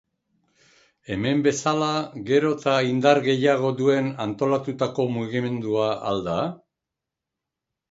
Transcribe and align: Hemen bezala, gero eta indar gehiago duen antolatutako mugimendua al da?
Hemen 1.09 1.43
bezala, 1.47 1.89
gero 2.29 2.53
eta 2.55 2.73
indar 2.93 3.21
gehiago 3.29 3.71
duen 3.83 4.11
antolatutako 4.27 5.07
mugimendua 5.21 5.93
al 6.15 6.27
da? 6.33 6.41